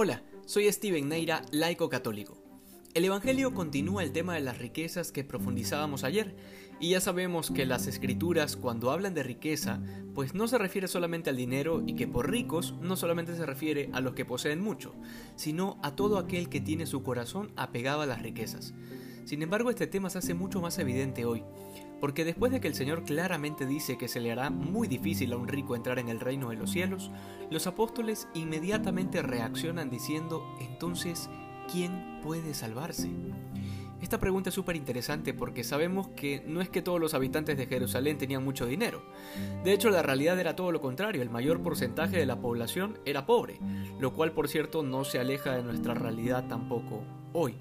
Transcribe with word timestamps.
Hola, 0.00 0.22
soy 0.46 0.70
Steven 0.70 1.08
Neira, 1.08 1.42
laico 1.50 1.88
católico. 1.88 2.38
El 2.94 3.04
Evangelio 3.04 3.52
continúa 3.52 4.04
el 4.04 4.12
tema 4.12 4.34
de 4.34 4.40
las 4.40 4.58
riquezas 4.58 5.10
que 5.10 5.24
profundizábamos 5.24 6.04
ayer, 6.04 6.36
y 6.78 6.90
ya 6.90 7.00
sabemos 7.00 7.50
que 7.50 7.66
las 7.66 7.88
escrituras 7.88 8.54
cuando 8.54 8.92
hablan 8.92 9.12
de 9.14 9.24
riqueza, 9.24 9.82
pues 10.14 10.34
no 10.34 10.46
se 10.46 10.56
refiere 10.56 10.86
solamente 10.86 11.30
al 11.30 11.36
dinero 11.36 11.82
y 11.84 11.96
que 11.96 12.06
por 12.06 12.30
ricos 12.30 12.76
no 12.80 12.94
solamente 12.94 13.34
se 13.34 13.44
refiere 13.44 13.90
a 13.92 14.00
los 14.00 14.14
que 14.14 14.24
poseen 14.24 14.60
mucho, 14.60 14.94
sino 15.34 15.80
a 15.82 15.96
todo 15.96 16.18
aquel 16.18 16.48
que 16.48 16.60
tiene 16.60 16.86
su 16.86 17.02
corazón 17.02 17.50
apegado 17.56 18.02
a 18.02 18.06
las 18.06 18.22
riquezas. 18.22 18.74
Sin 19.24 19.42
embargo, 19.42 19.68
este 19.68 19.88
tema 19.88 20.10
se 20.10 20.18
hace 20.18 20.32
mucho 20.32 20.60
más 20.60 20.78
evidente 20.78 21.24
hoy, 21.24 21.42
porque 22.00 22.24
después 22.24 22.52
de 22.52 22.60
que 22.60 22.68
el 22.68 22.74
Señor 22.74 23.04
claramente 23.04 23.66
dice 23.66 23.98
que 23.98 24.08
se 24.08 24.20
le 24.20 24.32
hará 24.32 24.50
muy 24.50 24.88
difícil 24.88 25.32
a 25.32 25.36
un 25.36 25.48
rico 25.48 25.74
entrar 25.74 25.98
en 25.98 26.08
el 26.08 26.20
reino 26.20 26.50
de 26.50 26.56
los 26.56 26.70
cielos, 26.70 27.10
los 27.50 27.66
apóstoles 27.66 28.28
inmediatamente 28.34 29.22
reaccionan 29.22 29.90
diciendo, 29.90 30.44
entonces, 30.60 31.28
¿quién 31.70 32.20
puede 32.22 32.54
salvarse? 32.54 33.10
Esta 34.00 34.20
pregunta 34.20 34.50
es 34.50 34.54
súper 34.54 34.76
interesante 34.76 35.34
porque 35.34 35.64
sabemos 35.64 36.08
que 36.08 36.44
no 36.46 36.60
es 36.60 36.68
que 36.68 36.82
todos 36.82 37.00
los 37.00 37.14
habitantes 37.14 37.56
de 37.56 37.66
Jerusalén 37.66 38.16
tenían 38.16 38.44
mucho 38.44 38.64
dinero. 38.64 39.02
De 39.64 39.72
hecho, 39.72 39.90
la 39.90 40.02
realidad 40.02 40.38
era 40.38 40.54
todo 40.54 40.70
lo 40.70 40.80
contrario, 40.80 41.20
el 41.20 41.30
mayor 41.30 41.62
porcentaje 41.62 42.16
de 42.16 42.26
la 42.26 42.40
población 42.40 42.98
era 43.04 43.26
pobre, 43.26 43.58
lo 43.98 44.14
cual 44.14 44.32
por 44.32 44.48
cierto 44.48 44.84
no 44.84 45.04
se 45.04 45.18
aleja 45.18 45.56
de 45.56 45.64
nuestra 45.64 45.94
realidad 45.94 46.46
tampoco 46.46 47.02
hoy. 47.32 47.56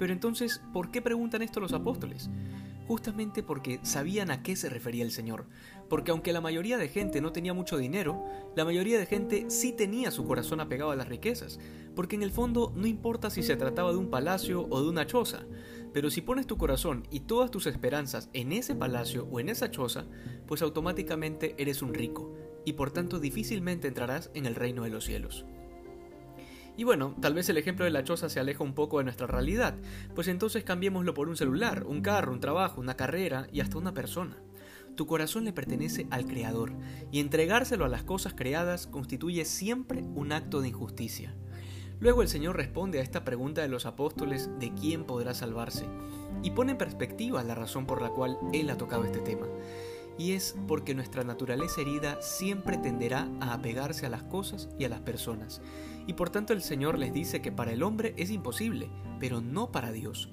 Pero 0.00 0.12
entonces, 0.12 0.60
¿por 0.72 0.90
qué 0.90 1.02
preguntan 1.02 1.42
esto 1.42 1.60
los 1.60 1.72
apóstoles? 1.72 2.30
Justamente 2.90 3.44
porque 3.44 3.78
sabían 3.84 4.32
a 4.32 4.42
qué 4.42 4.56
se 4.56 4.68
refería 4.68 5.04
el 5.04 5.12
Señor. 5.12 5.46
Porque 5.88 6.10
aunque 6.10 6.32
la 6.32 6.40
mayoría 6.40 6.76
de 6.76 6.88
gente 6.88 7.20
no 7.20 7.30
tenía 7.30 7.54
mucho 7.54 7.78
dinero, 7.78 8.24
la 8.56 8.64
mayoría 8.64 8.98
de 8.98 9.06
gente 9.06 9.48
sí 9.48 9.70
tenía 9.70 10.10
su 10.10 10.24
corazón 10.24 10.58
apegado 10.58 10.90
a 10.90 10.96
las 10.96 11.08
riquezas. 11.08 11.60
Porque 11.94 12.16
en 12.16 12.24
el 12.24 12.32
fondo 12.32 12.72
no 12.74 12.88
importa 12.88 13.30
si 13.30 13.44
se 13.44 13.54
trataba 13.54 13.92
de 13.92 13.98
un 13.98 14.10
palacio 14.10 14.66
o 14.68 14.82
de 14.82 14.88
una 14.88 15.06
choza, 15.06 15.44
pero 15.92 16.10
si 16.10 16.20
pones 16.20 16.48
tu 16.48 16.58
corazón 16.58 17.06
y 17.12 17.20
todas 17.20 17.52
tus 17.52 17.68
esperanzas 17.68 18.28
en 18.32 18.50
ese 18.50 18.74
palacio 18.74 19.28
o 19.30 19.38
en 19.38 19.50
esa 19.50 19.70
choza, 19.70 20.06
pues 20.48 20.60
automáticamente 20.60 21.54
eres 21.58 21.82
un 21.82 21.94
rico, 21.94 22.34
y 22.64 22.72
por 22.72 22.90
tanto 22.90 23.20
difícilmente 23.20 23.86
entrarás 23.86 24.32
en 24.34 24.46
el 24.46 24.56
reino 24.56 24.82
de 24.82 24.90
los 24.90 25.04
cielos. 25.04 25.46
Y 26.80 26.84
bueno, 26.84 27.14
tal 27.20 27.34
vez 27.34 27.46
el 27.50 27.58
ejemplo 27.58 27.84
de 27.84 27.90
la 27.90 28.04
choza 28.04 28.30
se 28.30 28.40
aleja 28.40 28.64
un 28.64 28.72
poco 28.72 28.96
de 28.96 29.04
nuestra 29.04 29.26
realidad, 29.26 29.74
pues 30.14 30.28
entonces 30.28 30.64
cambiémoslo 30.64 31.12
por 31.12 31.28
un 31.28 31.36
celular, 31.36 31.84
un 31.84 32.00
carro, 32.00 32.32
un 32.32 32.40
trabajo, 32.40 32.80
una 32.80 32.96
carrera 32.96 33.48
y 33.52 33.60
hasta 33.60 33.76
una 33.76 33.92
persona. 33.92 34.38
Tu 34.96 35.06
corazón 35.06 35.44
le 35.44 35.52
pertenece 35.52 36.06
al 36.10 36.24
Creador, 36.24 36.72
y 37.12 37.20
entregárselo 37.20 37.84
a 37.84 37.90
las 37.90 38.02
cosas 38.02 38.32
creadas 38.32 38.86
constituye 38.86 39.44
siempre 39.44 40.00
un 40.14 40.32
acto 40.32 40.62
de 40.62 40.68
injusticia. 40.68 41.34
Luego 41.98 42.22
el 42.22 42.28
Señor 42.28 42.56
responde 42.56 43.00
a 43.00 43.02
esta 43.02 43.24
pregunta 43.24 43.60
de 43.60 43.68
los 43.68 43.84
apóstoles 43.84 44.48
de 44.58 44.72
quién 44.72 45.04
podrá 45.04 45.34
salvarse, 45.34 45.84
y 46.42 46.52
pone 46.52 46.72
en 46.72 46.78
perspectiva 46.78 47.44
la 47.44 47.54
razón 47.54 47.84
por 47.84 48.00
la 48.00 48.08
cual 48.08 48.38
Él 48.54 48.70
ha 48.70 48.78
tocado 48.78 49.04
este 49.04 49.18
tema 49.18 49.48
y 50.20 50.32
es 50.32 50.54
porque 50.68 50.94
nuestra 50.94 51.24
naturaleza 51.24 51.80
herida 51.80 52.20
siempre 52.20 52.76
tenderá 52.76 53.26
a 53.40 53.54
apegarse 53.54 54.04
a 54.04 54.10
las 54.10 54.22
cosas 54.22 54.68
y 54.78 54.84
a 54.84 54.90
las 54.90 55.00
personas. 55.00 55.62
Y 56.06 56.12
por 56.12 56.28
tanto 56.28 56.52
el 56.52 56.60
Señor 56.60 56.98
les 56.98 57.14
dice 57.14 57.40
que 57.40 57.50
para 57.50 57.72
el 57.72 57.82
hombre 57.82 58.12
es 58.18 58.30
imposible, 58.30 58.90
pero 59.18 59.40
no 59.40 59.72
para 59.72 59.92
Dios 59.92 60.28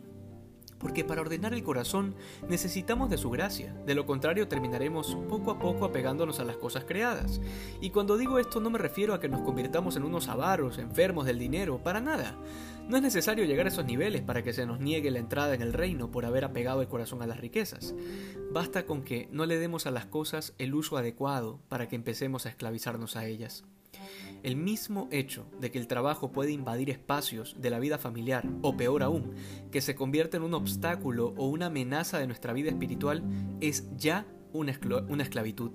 porque 0.79 1.03
para 1.03 1.21
ordenar 1.21 1.53
el 1.53 1.63
corazón 1.63 2.15
necesitamos 2.47 3.09
de 3.09 3.17
su 3.17 3.29
gracia, 3.29 3.73
de 3.85 3.95
lo 3.95 4.05
contrario 4.05 4.47
terminaremos 4.47 5.15
poco 5.29 5.51
a 5.51 5.59
poco 5.59 5.85
apegándonos 5.85 6.39
a 6.39 6.45
las 6.45 6.57
cosas 6.57 6.85
creadas. 6.85 7.41
Y 7.81 7.89
cuando 7.89 8.17
digo 8.17 8.39
esto 8.39 8.59
no 8.59 8.69
me 8.69 8.79
refiero 8.79 9.13
a 9.13 9.19
que 9.19 9.29
nos 9.29 9.41
convirtamos 9.41 9.95
en 9.95 10.03
unos 10.03 10.27
avaros, 10.27 10.77
enfermos 10.77 11.25
del 11.25 11.39
dinero, 11.39 11.83
para 11.83 12.01
nada. 12.01 12.35
No 12.87 12.95
es 12.95 13.03
necesario 13.03 13.43
llegar 13.43 13.65
a 13.65 13.69
esos 13.69 13.83
niveles 13.83 14.21
para 14.21 14.43
que 14.43 14.53
se 14.53 14.65
nos 14.65 14.79
niegue 14.79 15.11
la 15.11 15.19
entrada 15.19 15.53
en 15.53 15.61
el 15.61 15.73
reino 15.73 16.09
por 16.09 16.25
haber 16.25 16.45
apegado 16.45 16.81
el 16.81 16.87
corazón 16.87 17.21
a 17.21 17.27
las 17.27 17.41
riquezas. 17.41 17.93
Basta 18.51 18.85
con 18.85 19.03
que 19.03 19.27
no 19.31 19.45
le 19.45 19.59
demos 19.59 19.85
a 19.87 19.91
las 19.91 20.05
cosas 20.05 20.53
el 20.57 20.73
uso 20.73 20.95
adecuado 20.95 21.59
para 21.67 21.89
que 21.89 21.97
empecemos 21.97 22.45
a 22.45 22.49
esclavizarnos 22.49 23.17
a 23.17 23.25
ellas. 23.25 23.65
El 24.43 24.55
mismo 24.55 25.07
hecho 25.11 25.45
de 25.59 25.71
que 25.71 25.79
el 25.79 25.87
trabajo 25.87 26.31
puede 26.31 26.51
invadir 26.51 26.89
espacios 26.89 27.55
de 27.59 27.69
la 27.69 27.79
vida 27.79 27.97
familiar, 27.97 28.47
o 28.61 28.77
peor 28.77 29.03
aún, 29.03 29.33
que 29.71 29.81
se 29.81 29.95
convierte 29.95 30.37
en 30.37 30.43
un 30.43 30.53
obstáculo 30.53 31.33
o 31.37 31.47
una 31.47 31.67
amenaza 31.67 32.19
de 32.19 32.27
nuestra 32.27 32.53
vida 32.53 32.69
espiritual, 32.69 33.23
es 33.61 33.89
ya 33.97 34.25
una, 34.53 34.71
esclavitud. 34.71 35.71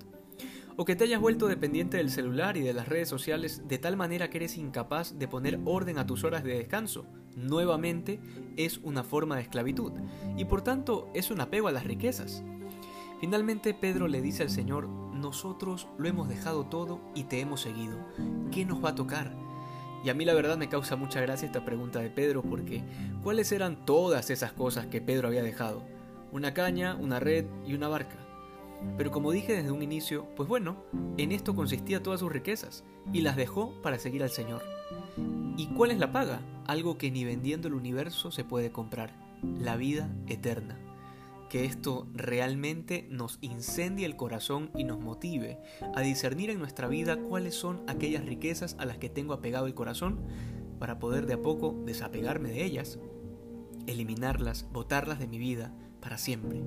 O 0.75 0.85
que 0.85 0.95
te 0.95 1.03
hayas 1.03 1.21
vuelto 1.21 1.47
dependiente 1.47 1.97
del 1.97 2.09
celular 2.09 2.57
y 2.57 2.61
de 2.61 2.73
las 2.73 2.87
redes 2.87 3.07
sociales 3.07 3.61
de 3.67 3.77
tal 3.77 3.95
manera 3.95 4.29
que 4.29 4.37
eres 4.37 4.57
incapaz 4.57 5.19
de 5.19 5.27
poner 5.27 5.59
orden 5.65 5.99
a 5.99 6.07
tus 6.07 6.23
horas 6.23 6.43
de 6.43 6.57
descanso, 6.57 7.05
nuevamente 7.35 8.19
es 8.57 8.79
una 8.79 9.03
forma 9.03 9.35
de 9.35 9.43
esclavitud, 9.43 9.91
y 10.37 10.45
por 10.45 10.63
tanto 10.63 11.11
es 11.13 11.29
un 11.29 11.41
apego 11.41 11.67
a 11.67 11.71
las 11.71 11.83
riquezas. 11.83 12.43
Finalmente 13.19 13.73
Pedro 13.73 14.07
le 14.07 14.21
dice 14.21 14.43
al 14.43 14.49
Señor, 14.49 15.02
nosotros 15.23 15.87
lo 15.97 16.07
hemos 16.07 16.27
dejado 16.29 16.65
todo 16.65 16.99
y 17.15 17.23
te 17.23 17.39
hemos 17.39 17.61
seguido. 17.61 17.97
¿Qué 18.51 18.65
nos 18.65 18.83
va 18.83 18.89
a 18.89 18.95
tocar? 18.95 19.33
Y 20.03 20.09
a 20.09 20.13
mí 20.13 20.25
la 20.25 20.33
verdad 20.33 20.57
me 20.57 20.67
causa 20.67 20.97
mucha 20.97 21.21
gracia 21.21 21.45
esta 21.45 21.65
pregunta 21.65 21.99
de 21.99 22.09
Pedro 22.09 22.43
porque 22.43 22.83
¿cuáles 23.23 23.51
eran 23.53 23.85
todas 23.85 24.29
esas 24.29 24.51
cosas 24.51 24.85
que 24.87 25.01
Pedro 25.01 25.29
había 25.29 25.41
dejado? 25.41 25.81
Una 26.33 26.53
caña, 26.53 26.95
una 26.95 27.21
red 27.21 27.45
y 27.65 27.73
una 27.73 27.87
barca. 27.87 28.17
Pero 28.97 29.11
como 29.11 29.31
dije 29.31 29.53
desde 29.53 29.71
un 29.71 29.81
inicio, 29.81 30.27
pues 30.35 30.49
bueno, 30.49 30.83
en 31.17 31.31
esto 31.31 31.55
consistía 31.55 32.03
todas 32.03 32.19
sus 32.19 32.31
riquezas 32.31 32.83
y 33.13 33.21
las 33.21 33.37
dejó 33.37 33.81
para 33.81 33.99
seguir 33.99 34.23
al 34.23 34.29
Señor. 34.29 34.61
¿Y 35.55 35.67
cuál 35.67 35.91
es 35.91 35.99
la 35.99 36.11
paga? 36.11 36.41
Algo 36.67 36.97
que 36.97 37.11
ni 37.11 37.23
vendiendo 37.23 37.69
el 37.69 37.75
universo 37.75 38.29
se 38.29 38.43
puede 38.43 38.73
comprar, 38.73 39.13
la 39.41 39.77
vida 39.77 40.09
eterna 40.27 40.77
que 41.53 41.65
esto 41.65 42.07
realmente 42.15 43.05
nos 43.11 43.37
incendie 43.41 44.07
el 44.07 44.15
corazón 44.15 44.71
y 44.75 44.85
nos 44.85 44.99
motive 44.99 45.59
a 45.93 46.01
discernir 46.01 46.49
en 46.49 46.57
nuestra 46.57 46.87
vida 46.87 47.17
cuáles 47.17 47.53
son 47.53 47.83
aquellas 47.85 48.25
riquezas 48.25 48.75
a 48.79 48.85
las 48.85 48.97
que 48.97 49.07
tengo 49.07 49.33
apegado 49.33 49.67
el 49.67 49.75
corazón 49.75 50.19
para 50.79 50.97
poder 50.97 51.27
de 51.27 51.33
a 51.33 51.41
poco 51.43 51.79
desapegarme 51.85 52.49
de 52.49 52.63
ellas, 52.63 52.97
eliminarlas, 53.85 54.65
botarlas 54.73 55.19
de 55.19 55.27
mi 55.27 55.37
vida 55.37 55.71
para 56.01 56.17
siempre. 56.17 56.63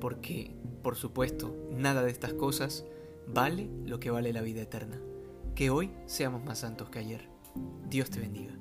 Porque, 0.00 0.56
por 0.82 0.96
supuesto, 0.96 1.54
nada 1.70 2.02
de 2.02 2.10
estas 2.10 2.32
cosas 2.32 2.84
vale 3.28 3.70
lo 3.84 4.00
que 4.00 4.10
vale 4.10 4.32
la 4.32 4.42
vida 4.42 4.62
eterna. 4.62 5.00
Que 5.54 5.70
hoy 5.70 5.92
seamos 6.06 6.42
más 6.42 6.58
santos 6.58 6.90
que 6.90 6.98
ayer. 6.98 7.28
Dios 7.88 8.10
te 8.10 8.18
bendiga. 8.18 8.58